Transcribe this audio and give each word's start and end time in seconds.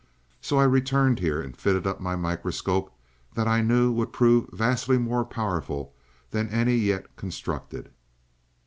So 0.41 0.57
I 0.57 0.63
returned 0.63 1.19
here 1.19 1.39
and 1.43 1.55
fitted 1.55 1.85
up 1.85 1.99
my 2.01 2.15
microscope 2.15 2.91
that 3.35 3.47
I 3.47 3.61
knew 3.61 3.91
would 3.91 4.11
prove 4.11 4.49
vastly 4.51 4.97
more 4.97 5.23
powerful 5.23 5.93
than 6.31 6.49
any 6.49 6.73
yet 6.73 7.15
constructed. 7.15 7.91